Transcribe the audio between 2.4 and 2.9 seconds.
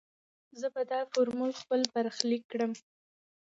کړم.